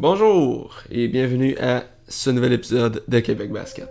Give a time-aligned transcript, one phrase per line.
[0.00, 3.86] Bonjour et bienvenue à ce nouvel épisode de Québec Basket.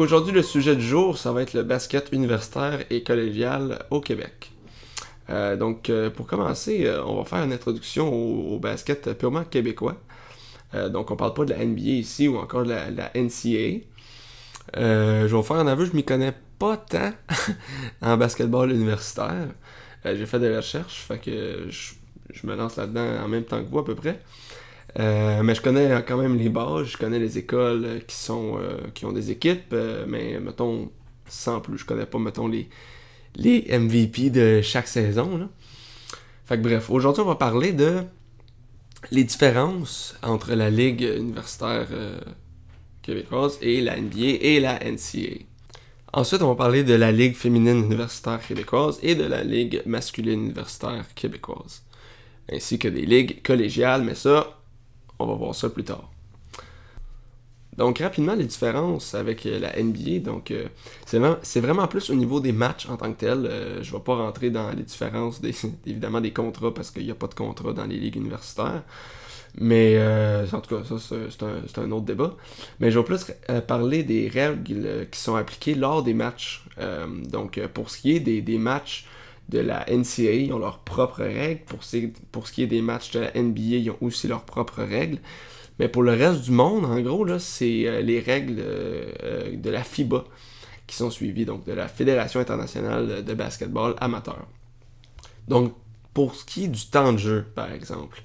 [0.00, 4.50] Aujourd'hui, le sujet du jour, ça va être le basket universitaire et collégial au Québec.
[5.28, 9.96] Euh, donc euh, pour commencer, euh, on va faire une introduction au, basket purement québécois.
[10.88, 13.84] donc on parle pas de la NBA ici ou encore de la, NCA.
[14.74, 17.12] je vais vous faire un aveu, je m'y connais pas tant
[18.00, 19.48] en basketball universitaire.
[20.06, 23.80] J'ai fait des recherches, fait que je me lance là-dedans en même temps que vous
[23.80, 24.18] à peu près.
[24.98, 28.58] Euh, mais je connais quand même les bases, je connais les écoles euh, qui sont
[28.58, 29.74] euh, qui ont des équipes,
[30.08, 30.90] mais mettons
[31.28, 32.68] sans plus, je connais pas mettons les
[33.36, 35.38] les MVP de chaque saison.
[35.38, 35.48] Là.
[36.46, 38.02] Fait que bref, aujourd'hui on va parler de
[39.12, 41.86] les différences entre la ligue universitaire
[43.02, 45.44] québécoise et la NBA et la NCA.
[46.12, 50.46] Ensuite, on va parler de la ligue féminine universitaire québécoise et de la ligue masculine
[50.46, 51.84] universitaire québécoise,
[52.52, 54.59] ainsi que des ligues collégiales, mais ça,
[55.20, 56.08] on va voir ça plus tard.
[57.80, 60.66] Donc rapidement les différences avec euh, la NBA, donc euh,
[61.06, 63.46] c'est vraiment, plus au niveau des matchs en tant que tel.
[63.46, 65.54] Euh, je ne vais pas rentrer dans les différences des,
[65.86, 68.82] évidemment des contrats parce qu'il n'y a pas de contrat dans les ligues universitaires.
[69.58, 69.98] Mais
[70.52, 72.36] en tout cas, ça c'est un, autre débat.
[72.78, 73.32] Mais je vais plus
[73.66, 76.64] parler des règles qui sont appliquées lors des matchs.
[77.24, 79.06] donc pour ce qui est des, des matchs
[79.48, 81.60] de la NCAA, ils ont leurs propres règles.
[81.64, 85.18] Pour, ce qui est des matchs de la NBA, ils ont aussi leurs propres règles.
[85.78, 89.56] Mais pour le reste du monde, en gros, là, c'est euh, les règles euh, euh,
[89.56, 90.24] de la FIBA
[90.86, 94.46] qui sont suivies, donc de la Fédération internationale de basketball amateur.
[95.48, 95.74] Donc,
[96.12, 98.22] pour ce qui est du temps de jeu, par exemple,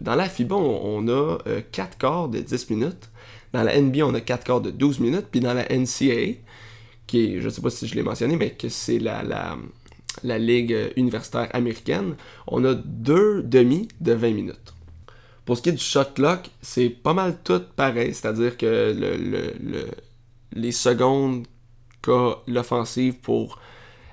[0.00, 1.38] dans la FIBA, on, a
[1.72, 3.10] 4 quarts de 10 minutes.
[3.52, 5.26] Dans la NBA, on a 4 quarts de 12 minutes.
[5.30, 6.38] Puis dans la NCAA,
[7.06, 9.22] qui est, je ne sais pas si je l'ai mentionné, mais que c'est la,
[10.24, 12.14] la Ligue universitaire américaine,
[12.46, 14.74] on a deux demi de 20 minutes.
[15.44, 19.86] Pour ce qui est du shot clock, c'est pas mal tout pareil, c'est-à-dire que le,
[20.52, 21.46] les secondes
[22.02, 23.58] qu'a l'offensive pour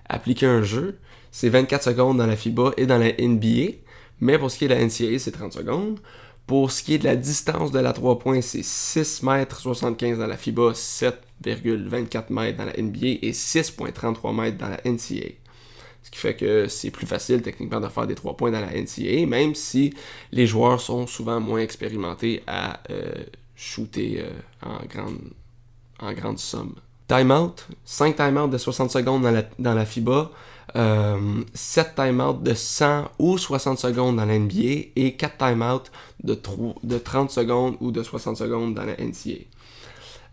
[0.08, 0.98] appliquer un jeu,
[1.32, 3.74] c'est 24 secondes dans la FIBA et dans la NBA,
[4.22, 6.00] mais pour ce qui est de la NCAA, c'est 30 secondes.
[6.48, 10.18] Pour ce qui est de la distance de la 3 points, c'est 6 mètres 75
[10.18, 15.39] dans la FIBA, 7,24 mètres dans la NBA et 6,33 mètres dans la NCAA.
[16.04, 18.72] Ce qui fait que c'est plus facile techniquement de faire des trois points dans la
[18.72, 19.94] NCAA, même si
[20.32, 23.12] les joueurs sont souvent moins expérimentés à euh,
[23.56, 24.30] shooter euh,
[24.66, 25.20] en, grande,
[26.00, 26.76] en grande somme.
[27.08, 27.56] Timeout,
[27.86, 30.32] 5 timeouts de 60 secondes dans la, dans la FIBA,
[30.76, 35.90] euh, 7 timeouts de 100 ou 60 secondes dans la NBA et 4 timeouts
[36.24, 36.40] de,
[36.84, 39.46] de 30 secondes ou de 60 secondes dans la NCAA.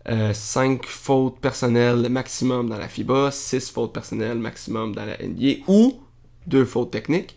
[0.07, 5.63] 5 euh, fautes personnelles maximum dans la FIBA, 6 fautes personnelles maximum dans la NBA
[5.67, 5.99] ou
[6.47, 7.35] 2 fautes techniques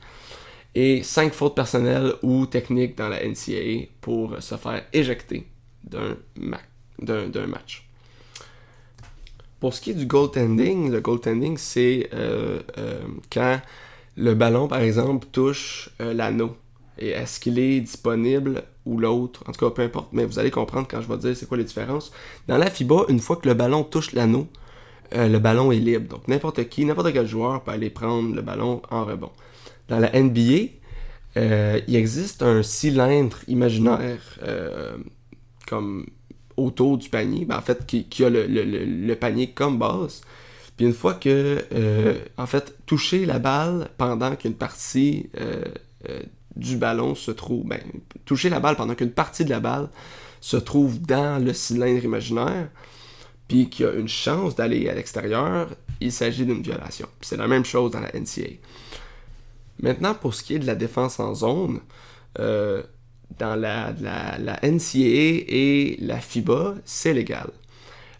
[0.74, 5.48] et 5 fautes personnelles ou techniques dans la NCAA pour se faire éjecter
[5.82, 6.16] d'un
[7.46, 7.88] match.
[9.58, 13.00] Pour ce qui est du goaltending, le goaltending c'est euh, euh,
[13.32, 13.60] quand
[14.16, 16.56] le ballon par exemple touche l'anneau
[17.00, 20.50] et est-ce qu'il est disponible ou l'autre, en tout cas peu importe, mais vous allez
[20.50, 22.12] comprendre quand je vais dire c'est quoi les différences.
[22.46, 24.46] Dans la FIBA, une fois que le ballon touche l'anneau,
[25.14, 26.08] euh, le ballon est libre.
[26.08, 29.30] Donc n'importe qui, n'importe quel joueur peut aller prendre le ballon en rebond.
[29.88, 30.70] Dans la NBA,
[31.36, 34.96] euh, il existe un cylindre imaginaire euh,
[35.66, 36.06] comme
[36.56, 40.20] autour du panier, ben, en fait qui, a le, panier comme base.
[40.76, 41.64] Puis une fois que,
[42.36, 45.28] en fait, toucher la balle pendant qu'une partie
[46.56, 47.80] du ballon se trouve, ben,
[48.24, 49.88] toucher la balle pendant qu'une partie de la balle
[50.40, 52.68] se trouve dans le cylindre imaginaire,
[53.48, 55.68] puis qu'il y a une chance d'aller à l'extérieur,
[56.00, 57.08] il s'agit d'une violation.
[57.20, 58.50] C'est la même chose dans la NCA.
[59.82, 61.80] Maintenant, pour ce qui est de la défense en zone,
[62.38, 62.82] euh,
[63.38, 67.50] dans la, la, NCA et la FIBA, c'est légal.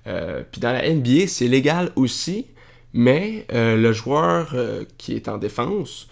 [0.06, 2.46] Euh, puis dans la NBA, c'est légal aussi,
[2.92, 4.54] mais euh, le joueur
[4.98, 6.08] qui est en défense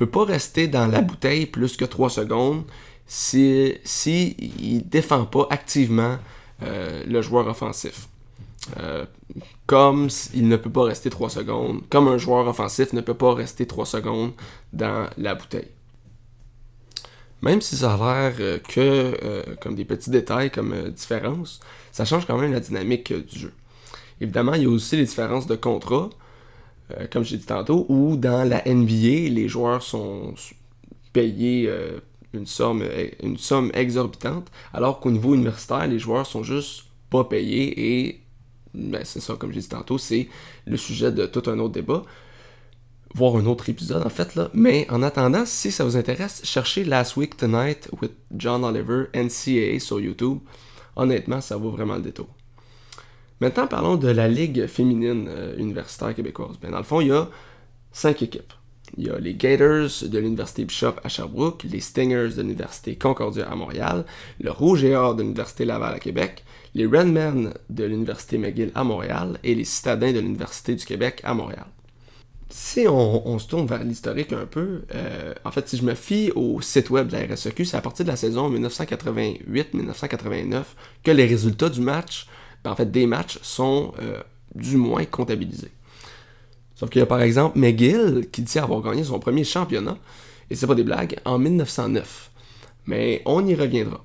[0.00, 2.64] peut pas rester dans la bouteille plus que 3 secondes
[3.06, 4.34] si, si
[4.86, 6.16] défend pas activement
[6.62, 8.08] euh, le joueur offensif.
[8.78, 9.04] Euh,
[9.66, 13.34] comme il ne peut pas rester 3 secondes, comme un joueur offensif ne peut pas
[13.34, 14.32] rester 3 secondes
[14.72, 15.68] dans la bouteille.
[17.42, 21.60] Même si ça a l'air euh, que comme des petits détails comme différence,
[21.92, 23.52] ça change quand même la dynamique du jeu.
[24.22, 26.08] Évidemment, il y a aussi les différences de contrat,
[27.10, 30.34] comme j'ai dit tantôt, où dans la NBA, les joueurs sont
[31.12, 31.70] payés
[32.32, 32.84] une, somme,
[33.22, 38.20] une somme exorbitante, alors qu'au niveau universitaire, les joueurs sont juste pas payés et
[38.72, 40.28] ben, c'est ça, comme j'ai dit tantôt, c'est
[40.66, 42.02] le sujet de tout un autre débat
[43.14, 44.50] voir un autre épisode en fait là.
[44.54, 49.80] Mais en attendant, si ça vous intéresse, cherchez Last Week Tonight with John Oliver NCAA
[49.80, 50.38] sur YouTube.
[50.96, 52.28] Honnêtement, ça vaut vraiment le détour.
[53.40, 56.56] Maintenant, parlons de la Ligue féminine euh, universitaire québécoise.
[56.60, 57.28] Ben, dans le fond, il y a
[57.90, 58.52] cinq équipes.
[58.96, 63.48] Il y a les Gators de l'Université Bishop à Sherbrooke, les Stingers de l'Université Concordia
[63.48, 64.04] à Montréal,
[64.40, 66.44] le Rouge et Or de l'Université Laval à Québec,
[66.74, 71.34] les Redmen de l'Université McGill à Montréal et les Citadins de l'Université du Québec à
[71.34, 71.66] Montréal
[72.50, 76.32] si on, se tourne vers l'historique un peu, euh, en fait, si je me fie
[76.34, 80.64] au site web de la RSEQ, c'est à partir de la saison 1988-1989
[81.04, 82.26] que les résultats du match,
[82.64, 84.20] en fait, des matchs, sont euh,
[84.54, 85.72] du moins comptabilisés.
[86.74, 89.98] Sauf qu'il y a par exemple McGill qui dit avoir gagné son premier championnat,
[90.50, 92.30] et c'est pas des blagues, en 1909.
[92.86, 94.04] Mais on y reviendra.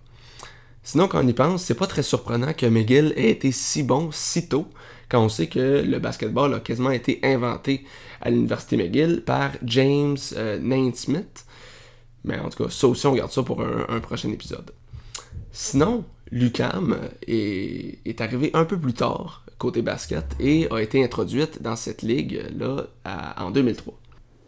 [0.84, 4.10] Sinon, quand on y pense, c'est pas très surprenant que McGill ait été si bon
[4.12, 4.68] si tôt,
[5.10, 7.86] quand on sait que le basketball a quasiment été inventé
[8.22, 11.46] à l'Université McGill par James euh, Naismith.
[12.24, 14.72] Mais en tout cas, ça aussi, on garde ça pour un, prochain épisode.
[15.58, 21.62] Sinon, Lucam est, est, arrivé un peu plus tard côté basket et a été introduite
[21.62, 22.88] dans cette ligue-là
[23.38, 23.94] en 2003.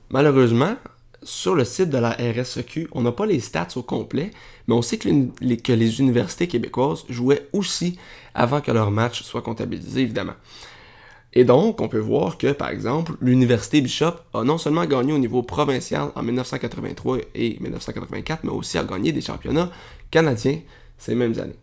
[0.09, 0.75] Malheureusement,
[1.23, 4.31] sur le site de la RSEQ, on n'a pas les stats au complet,
[4.67, 5.07] mais on sait que
[5.39, 7.97] les, que les universités québécoises jouaient aussi
[8.33, 10.35] avant que leur match soit comptabilisé, évidemment.
[11.31, 15.19] Et donc, on peut voir que, par exemple, l'Université Bishop a non seulement gagné au
[15.19, 19.71] niveau provincial en 1983 et 1984, mais aussi a gagné des championnats
[20.11, 20.59] canadiens
[20.97, 21.59] ces mêmes années.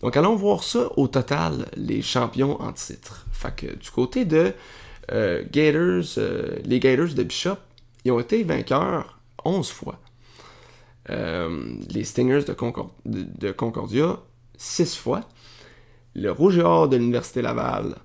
[0.00, 3.26] Donc, allons voir ça au total, les champions en titre.
[3.32, 4.54] Fait que du côté de
[5.12, 7.58] euh, Gators, euh, les Gators de Bishop,
[8.04, 10.00] ils ont été vainqueurs 11 fois.
[11.10, 14.20] Euh, les Stingers de, Concordia,
[14.56, 15.22] 6 fois.
[16.14, 17.96] Le Rouge et Or de l'Université Laval,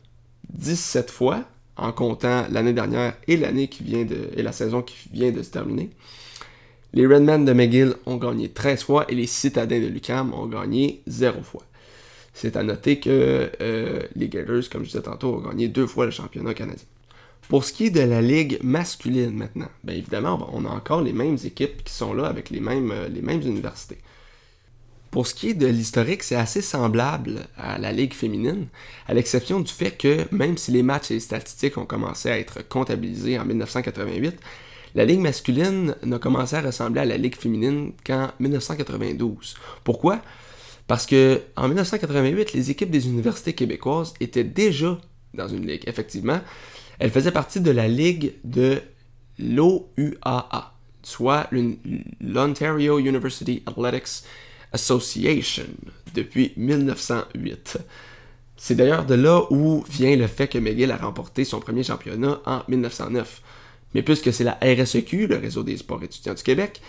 [0.50, 1.44] 17 fois,
[1.76, 4.30] en comptant l'année dernière et l'année qui vient de.
[4.36, 5.90] et la saison qui vient de se terminer.
[6.96, 11.02] Les Redmen de McGill ont gagné 13 fois et les Citadins de Lucam ont gagné
[11.08, 11.64] 0 fois.
[12.34, 16.06] C'est à noter que euh, les Gators, comme je disais tantôt, ont gagné deux fois
[16.06, 16.86] le championnat canadien.
[17.50, 21.12] Pour ce qui est de la ligue masculine maintenant, bien évidemment, on a encore les
[21.12, 23.98] mêmes équipes qui sont là avec les mêmes, euh, les mêmes universités.
[25.12, 28.68] Pour ce qui est de l'historique, c'est assez semblable à la Ligue féminine,
[29.08, 32.40] à l'exception du fait que même si les matchs et les statistiques ont commencé à
[32.40, 34.38] être comptabilisés en 1988,
[34.96, 39.56] la Ligue masculine n'a commencé à ressembler à la Ligue féminine qu'en 1992.
[39.84, 40.22] Pourquoi?
[40.88, 44.98] Parce que en 1988, les équipes des universités québécoises étaient déjà
[45.34, 45.84] dans une ligue.
[45.88, 46.40] Effectivement,
[47.00, 48.82] elles faisaient partie de la ligue de
[49.38, 51.50] l'OUAA, soit
[52.22, 54.24] l'Ontario University Athletics
[54.72, 55.66] Association
[56.14, 57.80] depuis 1908.
[58.58, 62.40] C'est d'ailleurs de là où vient le fait que McGill a remporté son premier championnat
[62.46, 63.42] en 1909.
[63.96, 66.82] Mais puisque c'est la RSEQ, le réseau des sports étudiants du Québec,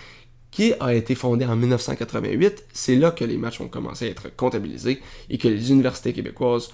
[0.50, 4.34] qui a été fondé en 1988, c'est là que les matchs ont commencé à être
[4.34, 5.00] comptabilisés
[5.30, 6.70] et que les universités québécoises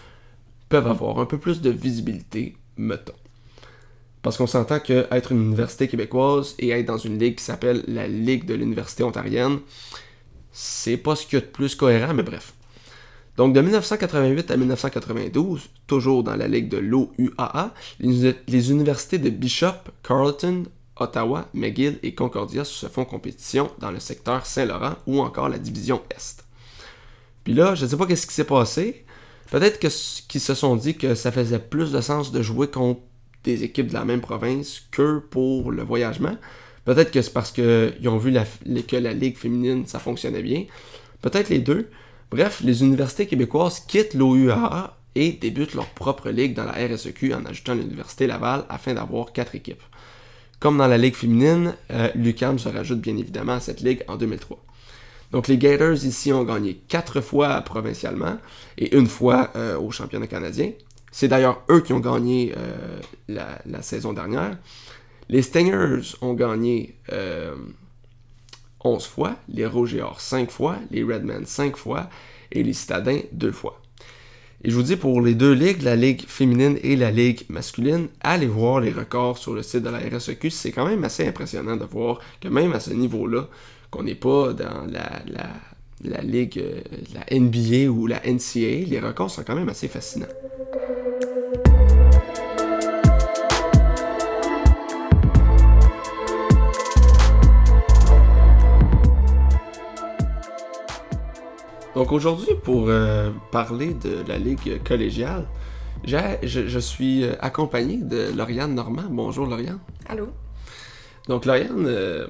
[0.70, 3.12] peuvent avoir un peu plus de visibilité, mettons.
[4.22, 8.08] Parce qu'on s'entend qu'être une université québécoise et être dans une ligue qui s'appelle la
[8.08, 9.58] Ligue de l'Université ontarienne,
[10.50, 12.54] c'est pas ce qu'il y a de plus cohérent, mais bref.
[13.36, 19.90] Donc de 1988 à 1992, toujours dans la ligue de l'OUAA, les, universités de Bishop,
[20.02, 20.64] Carleton,
[20.96, 26.02] Ottawa, McGill et Concordia se font compétition dans le secteur Saint-Laurent ou encore la division
[26.14, 26.44] Est.
[27.44, 29.04] Puis là, je ne sais pas qu'est-ce qui s'est passé.
[29.50, 33.00] Peut-être qu'ils se sont dit que ça faisait plus de sens de jouer contre
[33.44, 36.36] des équipes de la même province que pour le voyagement.
[36.84, 40.64] Peut-être que c'est parce qu'ils ont vu que la ligue féminine, ça fonctionnait bien.
[41.22, 41.88] Peut-être les deux.
[42.32, 47.44] Bref, les universités québécoises quittent l'OUAA et débutent leur propre ligue dans la RSEQ en
[47.44, 49.82] ajoutant l'Université Laval afin d'avoir quatre équipes.
[50.58, 54.16] Comme dans la ligue féminine, euh, l'UQAM se rajoute bien évidemment à cette ligue en
[54.16, 54.64] 2003.
[55.30, 58.38] Donc les Gators ici ont gagné quatre fois provincialement
[58.78, 60.70] et une fois euh, au championnat canadien.
[61.10, 62.98] C'est d'ailleurs eux qui ont gagné euh,
[63.28, 64.56] la, saison dernière.
[65.28, 66.96] Les Stingers ont gagné
[68.84, 72.08] 11 euh, fois, les Rouges 5 fois, les Redmen 5 fois
[72.50, 73.80] et les Citadins 2 fois.
[74.64, 78.06] Et je vous dis pour les deux ligues, la ligue féminine et la ligue masculine,
[78.20, 80.50] allez voir les records sur le site de la RSEQ.
[80.50, 83.48] C'est quand même assez impressionnant de voir que même à ce niveau-là,
[83.90, 85.48] qu'on n'est pas dans la, la,
[86.04, 86.80] la ligue, euh,
[87.12, 90.26] la NBA ou la NCAA, les records sont quand même assez fascinants.
[102.02, 105.46] Donc aujourd'hui, pour euh, parler de la ligue collégiale,
[106.02, 109.04] je, je suis euh, accompagné de Lauriane Normand.
[109.08, 109.78] Bonjour Lauriane.
[110.08, 110.30] Allô?
[111.28, 112.26] Donc Lauriane, euh,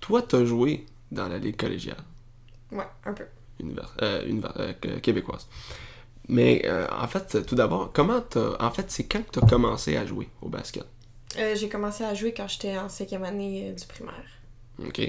[0.00, 1.96] toi, t'as joué dans la ligue collégiale
[2.72, 3.24] Ouais, un peu.
[3.58, 5.48] univers- euh, univers- euh, québécoise.
[6.28, 8.54] Mais en fait, tout d'abord, comment t'as...
[8.60, 10.84] En fait, c'est quand que t'as commencé à jouer au basket?
[11.54, 14.26] J'ai commencé à jouer quand j'étais en cinquième année du primaire.
[14.86, 15.00] OK.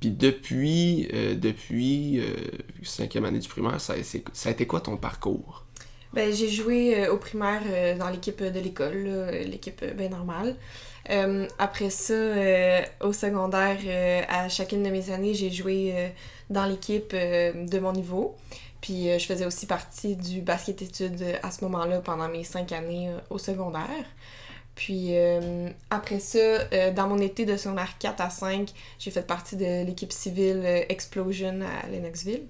[0.00, 2.34] Puis depuis, euh, depuis euh,
[2.82, 3.94] cinquième année du primaire, ça,
[4.32, 5.64] ça a été quoi ton parcours?
[6.12, 9.08] Ben, j'ai joué euh, au primaire euh, dans l'équipe de l'école,
[9.46, 10.56] l'équipe ben normale.
[11.58, 12.14] Après ça,
[13.02, 13.78] au secondaire,
[14.28, 16.12] à chacune de mes années, j'ai joué
[16.48, 18.36] dans l'équipe de mon niveau.
[18.80, 23.10] Puis je faisais aussi partie du basket études à ce moment-là pendant mes cinq années
[23.28, 24.06] au secondaire.
[24.74, 29.26] Puis euh, après ça, euh, dans mon été de secondaire 4 à 5, j'ai fait
[29.26, 32.42] partie de l'équipe civile euh, Explosion à Lennoxville.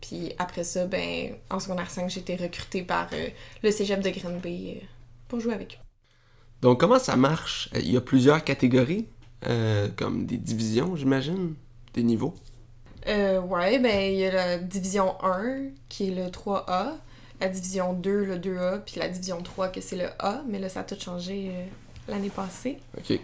[0.00, 3.28] Puis après ça, ben, en secondaire 5, j'ai été recrutée par euh,
[3.62, 4.82] le cégep de Green Bay
[5.28, 5.84] pour jouer avec eux.
[6.62, 7.70] Donc, comment ça marche?
[7.74, 9.06] Il y a plusieurs catégories,
[9.96, 11.54] comme des divisions, j'imagine,
[11.94, 12.34] des niveaux?
[13.06, 16.96] Euh, ouais, ben, il y a la division 1, qui est le 3A,
[17.40, 20.68] la division 2, le 2A, puis la division 3, que c'est le A, mais là,
[20.68, 21.64] ça a tout changé euh,
[22.08, 22.78] l'année passée.
[22.98, 23.18] OK.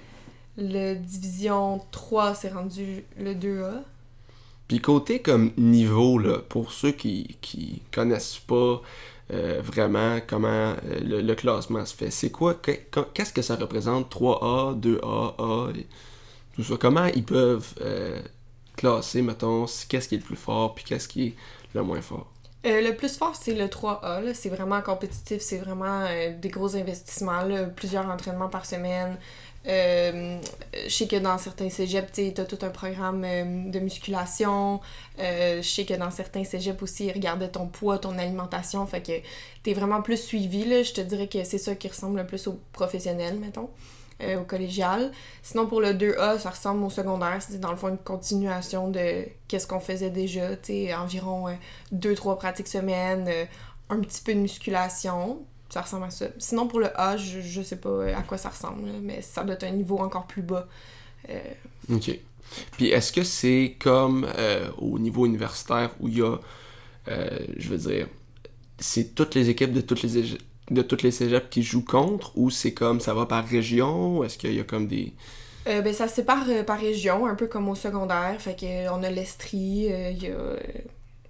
[0.59, 3.83] Le division 3, c'est rendu le 2A.
[4.69, 8.81] Puis côté comme niveau, là, pour ceux qui, qui connaissent pas
[9.33, 13.43] euh, vraiment comment euh, le, le classement se fait, c'est quoi, que- que- qu'est-ce que
[13.43, 15.87] ça représente 3A, 2A, A, et
[16.55, 16.75] tout ça?
[16.81, 18.21] Comment ils peuvent euh,
[18.77, 21.35] classer, mettons, qu'est-ce qui est le plus fort, puis qu'est-ce qui est
[21.75, 22.31] le moins fort?
[22.67, 24.23] Euh, le plus fort, c'est le 3A.
[24.23, 24.35] là.
[24.35, 25.41] C'est vraiment compétitif.
[25.41, 27.43] C'est vraiment euh, des gros investissements.
[27.77, 29.17] Plusieurs entraînements par semaine.
[29.69, 30.39] Euh,
[30.85, 33.23] je sais que dans certains cégeps, tu as tout un programme
[33.71, 34.81] de musculation.
[35.19, 38.85] Je sais que dans certains cégeps aussi, ils regardaient ton poids, ton alimentation.
[38.87, 39.13] Fait que
[39.63, 40.85] t'es vraiment plus suivi.
[40.85, 43.71] Je te dirais que c'est ça qui ressemble le plus au professionnel, mettons,
[44.23, 45.11] euh, au collégial.
[45.43, 47.39] Sinon, pour le 2A, ça ressemble au secondaire.
[47.41, 50.57] C'est dans le fond une continuation de qu'est-ce qu'on faisait déjà.
[50.57, 51.47] Tu sais, environ
[51.95, 53.45] 2-3 pratiques semaine, euh,
[53.91, 55.41] un petit peu de musculation.
[55.69, 56.27] Ça ressemble à ça.
[56.39, 59.43] Sinon, pour le A, je, je sais pas euh, à quoi ça ressemble, mais ça
[59.43, 60.69] doit être un niveau encore plus bas.
[61.31, 61.41] Euh,
[61.93, 62.19] OK.
[62.73, 66.37] Puis est-ce que c'est comme euh, au niveau universitaire où il y a,
[67.09, 68.09] euh, je veux dire,
[68.79, 70.37] c'est toutes les équipes de toutes les
[70.71, 74.25] de toutes les cégeps qui jouent contre ou c'est comme ça va par région?
[74.25, 75.13] Est-ce qu'il y a comme des...
[75.69, 78.37] Euh, ben, ça se sépare euh, par région, un peu comme au secondaire.
[78.39, 80.57] Fait que euh, on a l'Estrie, il y a,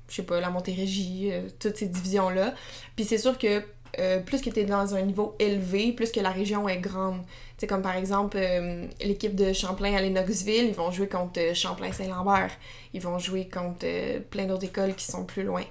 [0.08, 2.54] je sais pas, la Montérégie, toutes ces divisions-là.
[2.94, 3.62] Puis c'est sûr que
[4.26, 7.22] plus que tu es dans un niveau élevé, plus que la région est grande.
[7.56, 8.38] Tu comme par exemple,
[9.00, 12.50] l'équipe de Champlain à Lennoxville, ils vont jouer contre Champlain-Saint-Lambert.
[12.92, 13.86] Ils vont jouer contre
[14.28, 15.62] plein d'autres écoles qui sont plus loin.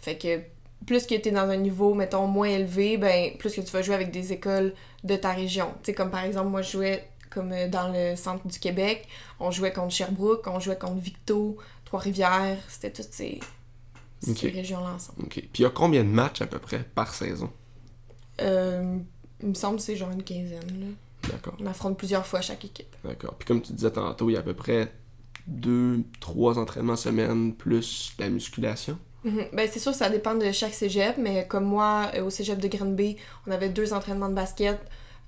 [0.00, 0.40] Fait que
[0.86, 3.82] plus que tu es dans un niveau, mettons, moins élevé, ben plus que tu vas
[3.82, 5.68] jouer avec des écoles de ta région.
[5.82, 9.08] Tu sais, comme par exemple, moi, je jouais comme euh, dans le centre du Québec.
[9.40, 12.58] On jouait contre Sherbrooke, on jouait contre Victo, Trois-Rivières.
[12.68, 13.40] C'était toutes ces,
[14.26, 15.22] régions-là ensemble.
[15.22, 15.32] OK.
[15.34, 17.50] Puis il y a combien de matchs à peu près par saison?
[18.40, 18.98] Euh,
[19.42, 20.80] il me semble que c'est genre une quinzaine.
[20.80, 21.30] Là.
[21.30, 21.56] D'accord.
[21.60, 22.94] On affronte plusieurs fois chaque équipe.
[23.04, 23.34] D'accord.
[23.34, 24.92] Puis comme tu disais tantôt, il y a à peu près
[25.46, 28.98] deux, trois entraînements semaine plus la musculation?
[29.24, 29.46] Mhm.
[29.52, 32.68] Ben, c'est sûr ça dépend de chaque cégep, mais comme moi, euh, au cégep de
[32.68, 33.16] Green Bay,
[33.46, 34.78] on avait deux entraînements de basket,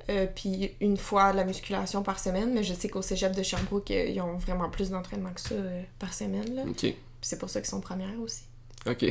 [0.09, 2.53] euh, puis une fois de la musculation par semaine.
[2.53, 5.55] Mais je sais qu'au cégep de Sherbrooke, euh, ils ont vraiment plus d'entraînements que ça
[5.99, 6.55] par semaine.
[6.55, 6.63] Là.
[6.69, 6.95] OK.
[7.23, 8.43] C'est pour ça qu'ils sont premières aussi.
[8.87, 9.05] OK.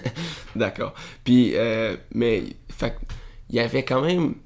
[0.56, 0.94] D'accord.
[1.24, 2.96] Puis, euh, mais, fait
[3.50, 4.36] il y avait quand même,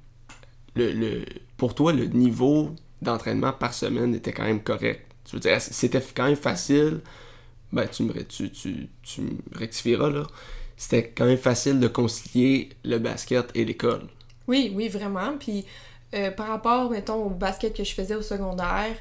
[0.75, 1.25] le, le,
[1.57, 2.71] pour toi, le niveau
[3.03, 5.03] d'entraînement par semaine était quand même correct.
[5.29, 7.01] Je veux dire, c'était quand même facile?
[7.75, 10.27] Ben, tu me, tu, tu, tu me rectifieras, là.
[10.77, 14.09] C'était quand même facile de concilier le basket et l'école.
[14.49, 15.37] Oui, oui, vraiment.
[15.39, 15.65] Puis
[16.15, 18.95] euh, par rapport, mettons, au basket que je faisais au secondaire,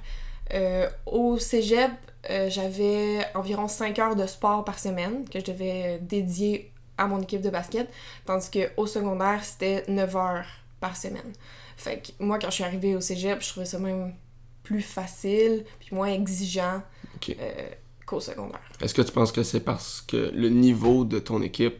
[0.54, 1.92] euh, au cégep,
[2.30, 7.22] euh, j'avais environ 5 heures de sport par semaine que je devais dédier à mon
[7.22, 7.90] équipe de basket,
[8.26, 10.46] tandis qu'au secondaire, c'était 9 heures
[10.80, 11.34] par semaine.
[11.76, 14.14] Fait que moi, quand je suis arrivée au cégep, je trouvais ça même
[14.64, 16.82] plus facile, puis moins exigeant
[17.16, 17.36] Ok.
[17.40, 17.70] euh,
[18.14, 18.62] qu'au secondaire.
[18.82, 21.76] Est-ce que tu penses que c'est parce que le niveau de ton équipe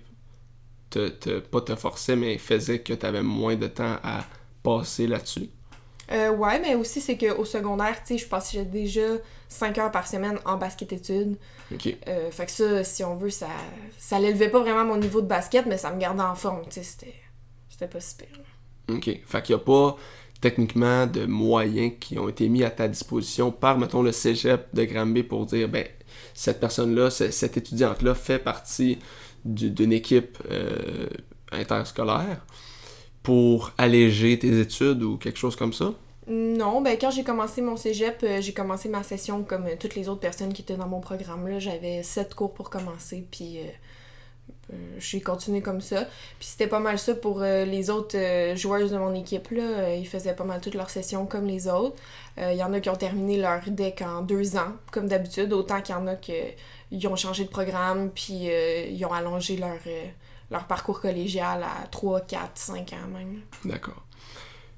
[0.90, 4.26] te, te- pas te forçait, mais faisait que tu avais moins de temps à
[4.64, 5.50] passer là-dessus?
[6.12, 9.08] Euh, ouais, mais aussi, c'est qu'au secondaire, tu sais, je passais déjà
[9.48, 11.38] 5 heures par semaine en basket-études.
[11.74, 11.96] OK.
[12.08, 13.48] Euh, fait que ça, si on veut, ça,
[13.98, 16.72] ça l'élevait pas vraiment mon niveau de basket, mais ça me gardait en forme, tu
[16.72, 17.16] sais, c'était,
[17.70, 18.28] c'était pas si pire.
[18.90, 19.22] OK.
[19.26, 19.96] Fait qu'il n'y a pas
[20.42, 24.84] techniquement de moyens qui ont été mis à ta disposition par, mettons, le cégep de
[24.84, 25.86] Granby pour dire, ben,
[26.34, 29.00] cette personne-là, ce- cette étudiante-là fait partie
[29.46, 31.08] du- d'une équipe euh,
[31.52, 32.46] interscolaire
[33.24, 35.94] pour alléger tes études ou quelque chose comme ça?
[36.28, 39.96] Non, ben quand j'ai commencé mon cégep, euh, j'ai commencé ma session comme euh, toutes
[39.96, 41.48] les autres personnes qui étaient dans mon programme.
[41.50, 41.60] là.
[41.60, 43.60] J'avais sept cours pour commencer, puis
[44.98, 46.06] j'ai continué comme ça.
[46.40, 49.52] Puis c'était pas mal ça pour euh, les autres euh, joueuses de mon équipe.
[49.52, 49.62] Là.
[49.62, 51.96] Euh, ils faisaient pas mal toutes leurs sessions comme les autres.
[52.38, 55.54] Euh, Il y en a qui ont terminé leur deck en deux ans, comme d'habitude,
[55.54, 56.34] autant qu'il y en a qui
[57.08, 60.06] ont changé de programme, puis euh, ils ont allongé leur, euh,
[60.52, 63.42] leur parcours collégial à 3, 4, 5 ans même.
[63.66, 64.04] D'accord.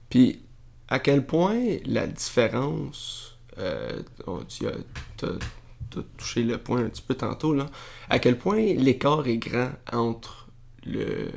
[0.09, 0.41] Puis,
[0.87, 4.01] à quel point la différence, euh,
[4.47, 5.27] tu as,
[5.95, 7.67] t'as touché le point un petit peu tantôt, là,
[8.09, 10.47] à quel point l'écart est grand entre
[10.85, 11.31] le,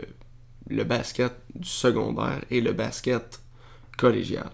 [0.68, 3.40] le basket du secondaire et le basket
[3.96, 4.50] collégial?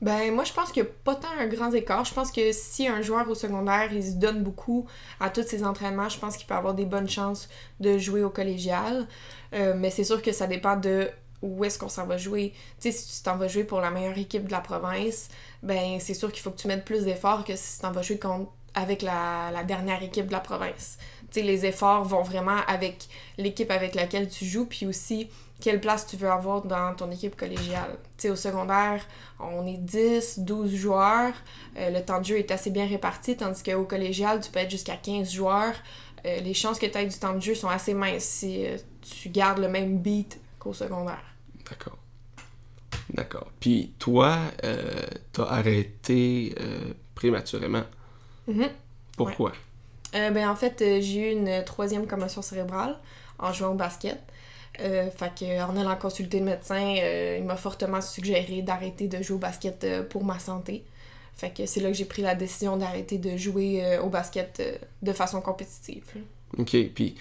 [0.00, 2.04] Ben, moi, je pense qu'il n'y a pas tant un grand écart.
[2.04, 4.86] Je pense que si un joueur au secondaire, il se donne beaucoup
[5.18, 7.48] à tous ses entraînements, je pense qu'il peut avoir des bonnes chances
[7.80, 9.08] de jouer au collégial.
[9.54, 11.08] Euh, mais c'est sûr que ça dépend de
[11.42, 12.52] où est-ce qu'on s'en va jouer.
[12.80, 15.28] Tu sais, si tu t'en vas jouer pour la meilleure équipe de la province,
[15.62, 18.02] ben, c'est sûr qu'il faut que tu mettes plus d'efforts que si tu t'en vas
[18.02, 20.98] jouer contre, avec la, dernière équipe de la province.
[21.30, 25.28] Tu sais, les efforts vont vraiment avec l'équipe avec laquelle tu joues, puis aussi
[25.60, 27.98] quelle place tu veux avoir dans ton équipe collégiale.
[28.16, 29.04] Tu sais, au secondaire,
[29.40, 31.34] on est 10, 12 joueurs.
[31.76, 34.70] Euh, le temps de jeu est assez bien réparti, tandis qu'au collégial, tu peux être
[34.70, 35.74] jusqu'à 15 joueurs.
[36.26, 38.76] Euh, les chances que tu aies du temps de jeu sont assez minces si euh,
[39.20, 41.22] tu gardes le même beat qu'au secondaire.
[41.68, 41.98] D'accord.
[43.10, 43.50] D'accord.
[43.60, 44.38] Puis, toi,
[45.32, 46.92] t'as arrêté euh,
[48.48, 48.68] Mhm.
[49.16, 49.52] Pourquoi?
[50.14, 52.98] Euh, ben, en fait, euh, j'ai eu une troisième commotion cérébrale
[53.38, 54.18] en jouant au basket.
[54.80, 59.22] Euh, fait que, en allant consulter le médecin, euh, il m'a fortement suggéré d'arrêter de
[59.22, 60.84] jouer au basket euh, pour ma santé.
[61.34, 64.60] Fait que c'est là que j'ai pris la décision d'arrêter de jouer au basket
[65.02, 66.02] de façon compétitive.
[66.58, 67.14] OK, puis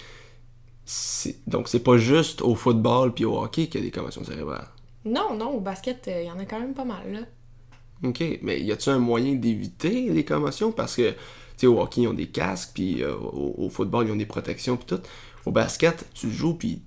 [1.45, 4.67] donc c'est pas juste au football puis au hockey qu'il y a des commotions cérébrales?
[5.06, 7.19] Non, non, au basket, il y en a quand même pas mal, là.
[8.03, 10.71] OK, mais y a-tu un moyen d'éviter les commotions?
[10.71, 11.17] Parce que tu
[11.57, 14.77] sais au hockey ils ont des casques puis euh, au, football ils ont des protections
[14.77, 15.01] puis tout.
[15.45, 16.81] Au basket, tu joues puis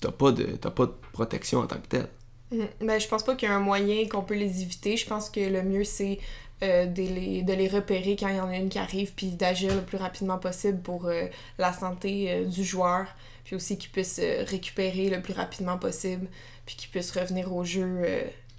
[0.00, 2.08] t'as pas de pas de protection en tant que telle.
[2.50, 2.68] Mhm.
[2.82, 4.96] Ben, je pense pas qu'il y a un moyen qu'on peut les éviter.
[4.96, 6.18] Je pense que le mieux, c'est
[6.62, 9.28] euh, de, les, de les repérer quand il y en a une qui arrive, puis
[9.30, 11.26] d'agir le plus rapidement possible pour euh,
[11.58, 13.06] la santé du joueur,
[13.44, 16.28] puis aussi qu'il puisse récupérer le plus rapidement possible,
[16.64, 18.02] puis qu'il puisse revenir au jeu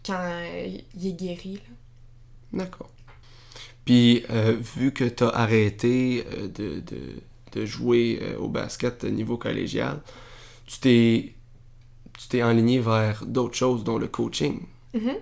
[0.05, 0.29] quand
[0.93, 1.61] il est guéri.
[2.53, 2.89] D'accord.
[3.85, 6.99] Puis euh, vu que t'as arrêté euh, de, de,
[7.53, 10.01] de jouer euh, au basket au niveau collégial,
[10.67, 11.35] tu t'es
[12.19, 14.61] tu t'es enligné vers d'autres choses dont le coaching.
[14.93, 15.17] Mhm.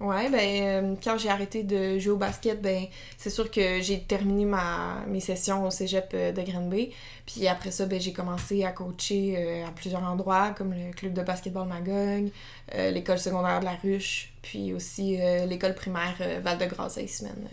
[0.00, 2.84] Ouais, ben, euh, quand j'ai arrêté de jouer au basket, ben,
[3.16, 6.90] c'est sûr que j'ai terminé ma, mes sessions au cégep euh, de Granby.
[7.26, 11.14] Puis après ça, ben, j'ai commencé à coacher euh, à plusieurs endroits, comme le club
[11.14, 12.30] de basketball Magog,
[12.74, 17.48] euh, l'école secondaire de la Ruche, puis aussi l'école primaire euh, Val-de-Grâce à Ismen.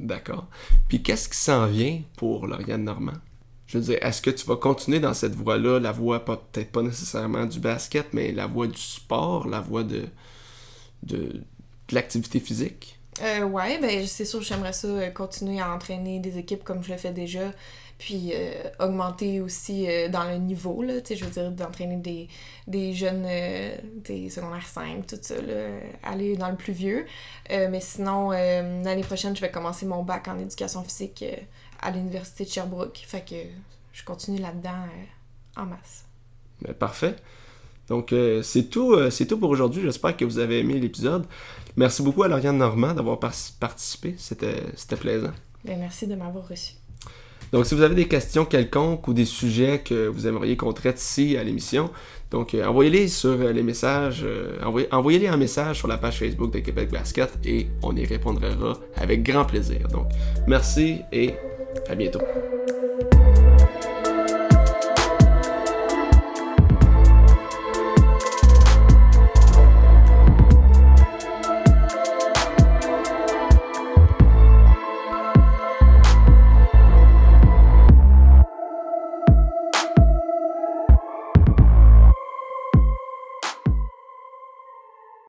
[0.00, 0.46] D'accord.
[0.88, 3.12] Puis qu'est-ce qui s'en vient pour Lauriane Normand?
[3.66, 6.82] Je veux dire, est-ce que tu vas continuer dans cette voie-là, la voie peut-être pas
[6.82, 10.06] nécessairement du basket, mais la voie du sport, la voie de,
[11.06, 11.16] de,
[11.88, 12.96] de l'activité physique?
[13.22, 16.92] Euh, ouais, ben c'est sûr, j'aimerais ça euh, continuer à entraîner des équipes comme je
[16.92, 17.50] le fais déjà,
[17.98, 21.96] puis euh, augmenter aussi euh, dans le niveau, là, tu sais, je veux dire, d'entraîner
[21.96, 22.28] des,
[22.66, 23.26] des jeunes,
[24.04, 25.68] des secondaires 5, tout ça, là,
[26.02, 27.06] aller dans le plus vieux.
[27.48, 31.24] Mais sinon, l'année prochaine, je vais commencer mon bac en éducation physique
[31.80, 33.36] à l'Université de Sherbrooke, fait que
[33.92, 34.84] je continue là-dedans
[35.56, 36.04] en masse.
[36.60, 37.16] Ben, parfait.
[37.88, 39.82] Donc, euh, c'est tout, euh, c'est tout pour aujourd'hui.
[39.82, 41.24] J'espère que vous avez aimé l'épisode.
[41.76, 44.14] Merci beaucoup à Lauriane Normand d'avoir par- participé.
[44.18, 45.30] C'était c'était plaisant.
[45.64, 46.72] Ben, merci de m'avoir reçu.
[47.52, 51.00] Donc, si vous avez des questions quelconques ou des sujets que vous aimeriez qu'on traite
[51.00, 51.90] ici à l'émission,
[52.32, 54.26] donc euh, envoyez-les sur les messages,
[54.64, 58.48] envoyez- envoyez-les en message sur la page Facebook de Québec Basket et on y répondra
[58.96, 59.86] avec grand plaisir.
[59.88, 60.06] Donc,
[60.48, 61.34] merci et
[61.88, 62.20] à bientôt.